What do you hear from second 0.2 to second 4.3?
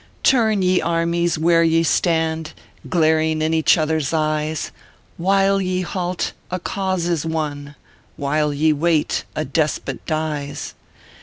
"Turn, ye armies, where ye stand, Glaring in each others